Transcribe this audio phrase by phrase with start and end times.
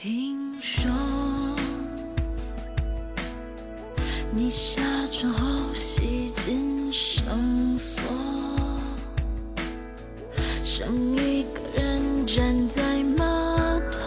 [0.00, 0.88] 听说
[4.30, 8.00] 你下床后洗尽绳索，
[10.62, 13.98] 剩一个人站在码头，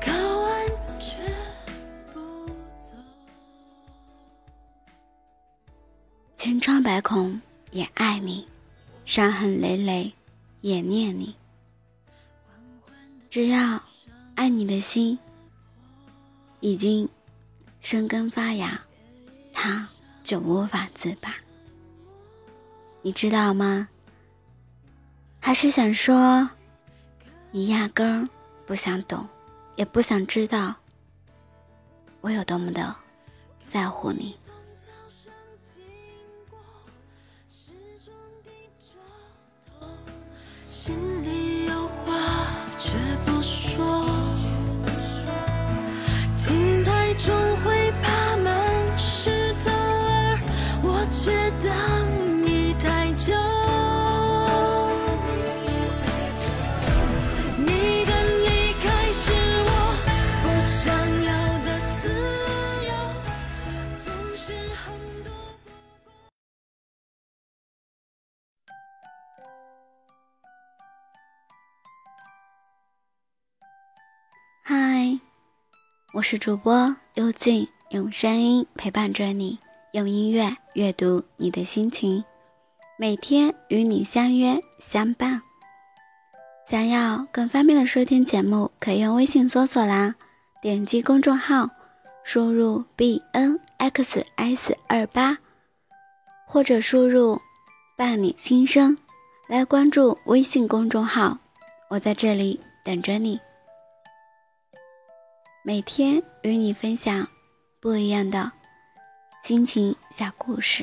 [0.00, 0.66] 靠岸
[0.98, 1.18] 却
[2.14, 2.46] 不
[2.78, 2.96] 走。
[6.34, 7.38] 千疮百孔
[7.72, 8.48] 也爱你，
[9.04, 10.10] 伤痕累累
[10.62, 11.34] 也念你。
[13.30, 13.82] 只要
[14.34, 15.18] 爱你的心
[16.60, 17.08] 已经
[17.80, 18.80] 生根发芽，
[19.52, 19.86] 它
[20.24, 21.34] 就无法自拔。
[23.02, 23.88] 你知道吗？
[25.40, 26.48] 还是想说，
[27.50, 28.28] 你压根儿
[28.66, 29.26] 不想懂，
[29.76, 30.74] 也不想知道
[32.20, 32.94] 我有多么的
[33.68, 34.36] 在乎你。
[76.18, 79.56] 我是主播幽静，用声音陪伴着你，
[79.92, 82.24] 用音乐阅读你的心情，
[82.98, 85.40] 每天与你相约相伴。
[86.68, 90.12] 想要更方便的收听节目，可以用微信搜索啦，
[90.60, 91.70] 点击公众号，
[92.24, 95.38] 输入 b n x s 二八，
[96.48, 97.40] 或者输入
[97.96, 98.98] 伴你心声
[99.46, 101.38] 来关注微信公众号，
[101.88, 103.38] 我在这里等着你。
[105.68, 107.28] 每天与你分享
[107.78, 108.50] 不一样的
[109.44, 110.82] 心情小故事。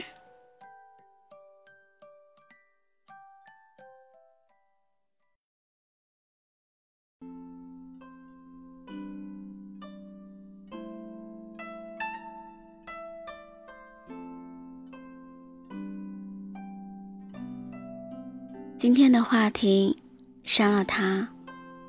[18.77, 19.99] 今天的话题，
[20.43, 21.27] 伤了他，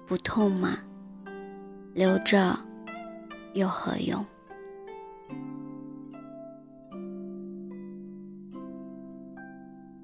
[0.06, 0.78] 不痛吗？
[1.92, 2.65] 留着。
[3.56, 4.22] 又何用？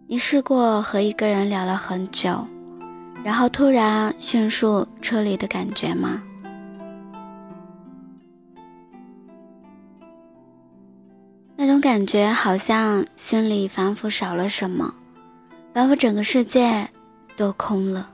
[0.06, 2.46] 你试过和一个人聊了很久，
[3.22, 6.22] 然后突然迅速撤离的感觉吗？
[11.54, 14.94] 那种感觉好像心里仿佛少了什么，
[15.74, 16.88] 仿佛整个世界
[17.36, 18.10] 都空了。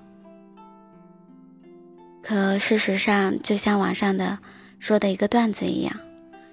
[2.22, 4.36] 可事实上，就像网上的。
[4.78, 5.94] 说的一个段子一样，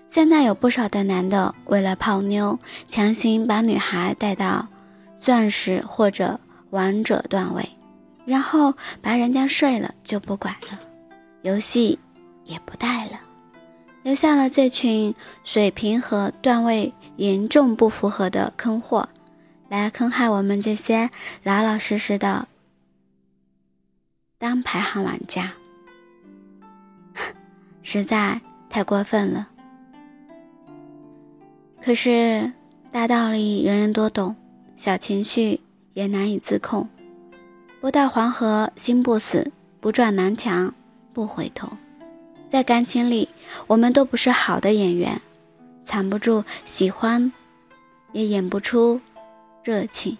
[0.10, 4.68] 现在有不少的男的为了泡妞，强行把女孩带到
[5.18, 6.40] 钻石或者
[6.72, 7.68] 王者段位，
[8.26, 10.80] 然后把人家睡了就不管了，
[11.44, 11.98] 游戏
[12.44, 13.20] 也不带了，
[14.04, 15.14] 留下了这群
[15.44, 19.08] 水平和段位严重不符合的坑货，
[19.70, 21.10] 来坑害我们这些
[21.44, 22.48] 老老实实的
[24.38, 25.54] 当排行玩家。
[27.86, 29.48] 实在太过分了。
[31.80, 32.52] 可是
[32.92, 34.36] 大道理人人都懂，
[34.76, 35.62] 小情绪
[35.94, 36.90] 也难以自控。
[37.80, 40.74] 不到黄河心不死，不撞南墙
[41.14, 41.70] 不回头。
[42.50, 43.30] 在感情里，
[43.68, 45.22] 我们都不是好的演员，
[45.84, 47.32] 藏不住喜欢，
[48.14, 49.00] 也演不出
[49.64, 50.18] 热情。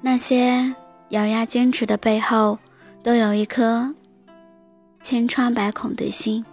[0.00, 0.72] 那些
[1.08, 2.56] 咬牙坚持的背后。
[3.06, 3.94] 都有一颗
[5.00, 6.44] 千疮百孔的心，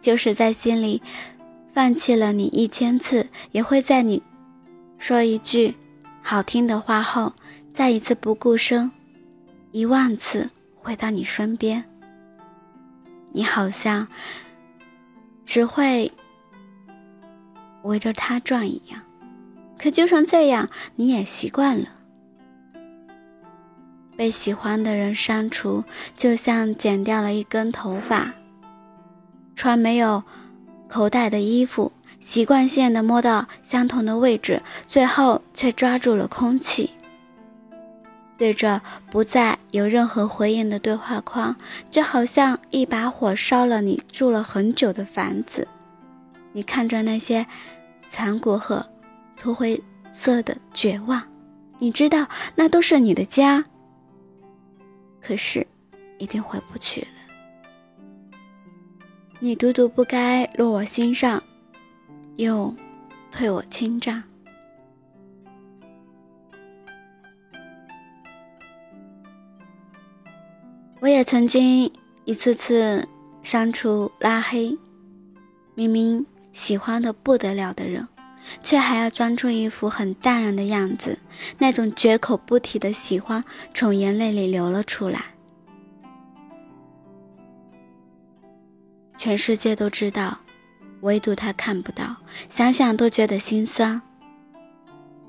[0.00, 1.00] 就是在心里
[1.72, 4.20] 放弃了你一千次，也会在你
[4.98, 5.72] 说一句
[6.20, 7.32] 好听的话后，
[7.70, 8.90] 再一次不顾生
[9.70, 11.84] 一万次回到你身边。
[13.30, 14.08] 你好像
[15.44, 16.10] 只会
[17.84, 19.00] 围着他转一样，
[19.78, 21.88] 可就算这样，你也习惯了。
[24.18, 25.84] 被喜欢的人删除，
[26.16, 28.32] 就像剪掉了一根头发；
[29.54, 30.24] 穿没有
[30.88, 36.90] 口袋的衣服，习惯性的摸到相同的位置，最后却抓住了空气。
[38.36, 41.54] 对着不再有任何回应的对话框，
[41.88, 45.68] 就好像一把火烧了你住了很久的房子。
[46.50, 47.46] 你看着那些
[48.08, 48.84] 残骨和
[49.36, 49.80] 土灰
[50.12, 51.22] 色的绝望，
[51.78, 52.26] 你知道
[52.56, 53.64] 那都是你的家，
[55.20, 55.66] 可是
[56.18, 57.08] 一定回不去了。
[59.40, 61.42] 你独独不该落我心上，
[62.36, 62.74] 又
[63.30, 64.22] 退我清帐。
[71.00, 71.88] 我也曾经
[72.24, 73.06] 一次次
[73.42, 74.76] 删除拉黑，
[75.76, 78.06] 明明喜欢的不得了的人，
[78.62, 81.18] 却还要装出一副很淡然的样子，
[81.58, 83.44] 那种绝口不提的喜欢
[83.74, 85.24] 从眼泪里流了出来。
[89.16, 90.38] 全世界都知道，
[91.00, 92.16] 唯独他看不到，
[92.48, 94.00] 想想都觉得心酸。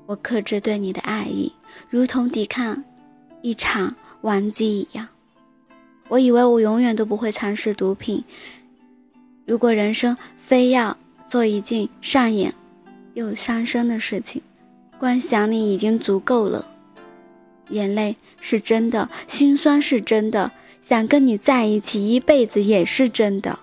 [0.06, 1.52] 我克制对你的爱意，
[1.88, 2.82] 如同抵抗
[3.42, 5.08] 一场顽疾一样。
[6.08, 8.24] 我以为我永远都不会尝试毒品。
[9.46, 10.96] 如果人生非要
[11.28, 12.52] 做一件上演
[13.14, 14.42] 又伤身的事情，
[14.98, 16.70] 光想你已经足够了。
[17.70, 20.50] 眼泪是真的，心酸是真的，
[20.82, 23.58] 想跟你在一起一辈子也是真的。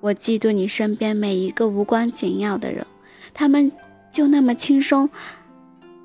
[0.00, 2.86] 我嫉妒你身边每一个无关紧要的人，
[3.32, 3.70] 他们
[4.10, 5.08] 就那么轻松，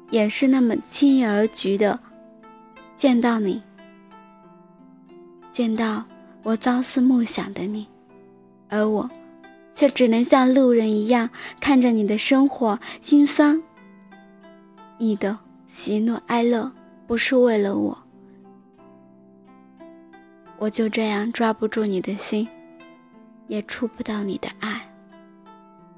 [0.10, 2.00] 也是那么轻易而举的
[2.96, 3.62] 见到你。
[5.52, 6.06] 见到
[6.44, 7.88] 我朝思暮想的你，
[8.70, 9.10] 而我，
[9.78, 11.30] 却只能像路人一样
[11.60, 13.62] 看着你的生活心酸。
[14.98, 15.38] 你的
[15.68, 16.72] 喜怒哀乐
[17.06, 17.96] 不是为了我，
[20.58, 22.48] 我就这样抓不住你的心，
[23.46, 24.92] 也触不到你的爱。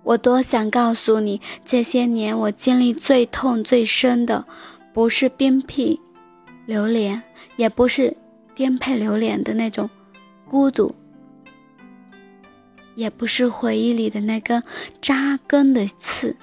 [0.03, 4.45] 我多想告诉你，这些年我经历最痛最深的，
[4.91, 5.97] 不是鞭辟
[6.65, 7.23] 流连，
[7.55, 8.13] 也不是。
[8.53, 9.89] 颠沛流连的那种
[10.45, 10.93] 孤独，
[12.99, 14.61] 也不是回忆里的那根
[15.01, 16.35] 扎根的刺，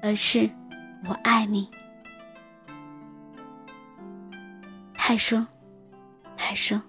[0.00, 0.48] 而是
[1.08, 1.68] 我爱你
[4.94, 5.44] 太深，
[6.36, 6.80] 太深，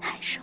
[0.00, 0.42] 太深。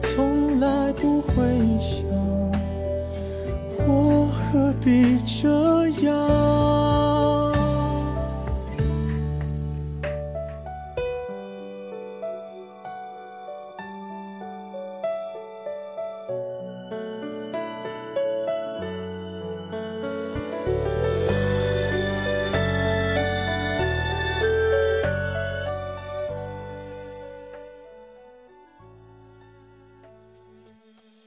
[4.83, 6.41] 必这样？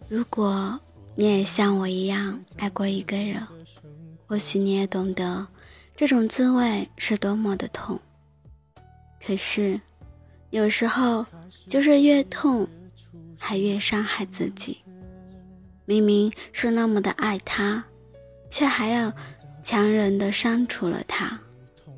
[0.08, 0.84] 如果。
[1.16, 3.40] 你也像我一样爱过一个人，
[4.26, 5.47] 或许你也懂得
[5.97, 8.00] 这种滋味是多么的痛。
[9.25, 9.80] 可是，
[10.50, 11.25] 有时候
[11.68, 12.68] 就是越痛，
[13.38, 14.78] 还越伤害自己。
[15.85, 17.85] 明明是那么的爱他，
[18.50, 19.12] 却还要
[19.62, 21.38] 强忍的删除了他，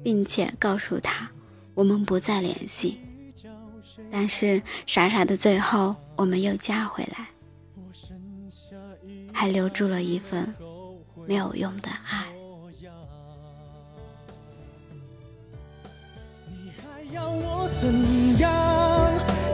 [0.03, 1.31] 并且告诉他
[1.75, 3.01] 我们不再联系。
[4.11, 7.27] 但是傻傻的最后，我们又加回来，
[9.39, 10.51] 还留住了一份
[11.27, 12.25] 没有用的爱。
[16.49, 17.93] 你还要我怎
[18.39, 19.13] 样？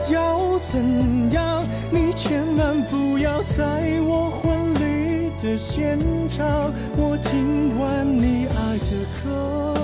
[0.09, 1.65] 要怎样？
[1.91, 5.99] 你千万不要在我婚礼的现
[6.29, 6.71] 场。
[6.95, 9.75] 我听完你爱的歌，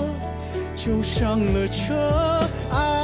[0.77, 2.39] 就上了车。
[2.71, 3.03] 爱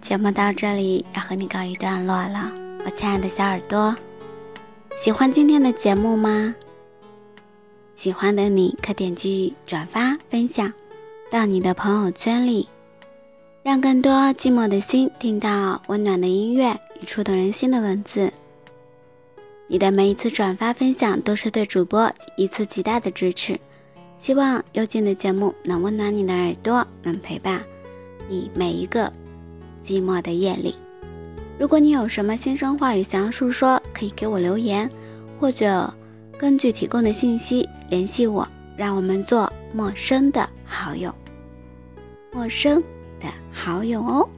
[0.00, 2.52] 节目到这里要和你告一段落了，
[2.84, 3.94] 我亲爱的小耳朵，
[4.96, 6.54] 喜欢今天的节目吗？
[7.94, 10.72] 喜欢的你可点击转发分享
[11.30, 12.68] 到你的朋友圈里，
[13.62, 18.32] 让更多寂寞的心听到温暖的音乐与触动人心的文字。
[19.66, 23.58] 你的每一次转发分享都是对主播一次极大的支持，
[24.18, 27.62] 希望幽静的节目能温暖你的耳朵，能陪伴
[28.28, 29.12] 你每一个
[29.84, 30.74] 寂寞的夜里。
[31.58, 34.88] 如果你有什么心声话语想要诉说，可以给我留言，
[35.38, 35.92] 或者
[36.38, 41.14] 根据提供的信息联系我，让我们做陌生的好友，
[42.32, 42.82] 陌生
[43.20, 44.28] 的好友哦。